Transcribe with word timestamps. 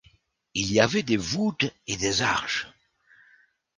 Il 0.55 0.71
y 0.73 0.79
avait 0.79 1.03
des 1.03 1.15
voûtes 1.15 1.71
et 1.85 1.95
des 1.95 2.23
arches. 2.23 2.65